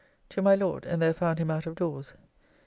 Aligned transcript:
To 0.29 0.41
my 0.41 0.55
Lord, 0.55 0.83
and 0.87 0.99
there 0.99 1.13
found 1.13 1.37
him 1.37 1.51
out 1.51 1.67
of 1.67 1.75
doors. 1.75 2.15